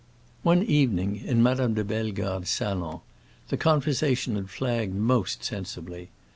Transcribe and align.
One 0.41 0.63
evening, 0.63 1.17
in 1.17 1.43
Madame 1.43 1.75
de 1.75 1.83
Bellegarde's 1.83 2.49
salon, 2.49 3.01
the 3.49 3.55
conversation 3.57 4.33
had 4.33 4.49
flagged 4.49 4.95
most 4.95 5.43
sensibly. 5.43 6.09